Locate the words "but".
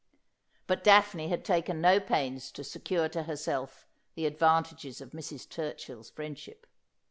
0.65-0.83